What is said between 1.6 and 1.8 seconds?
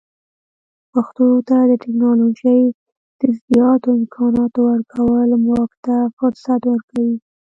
د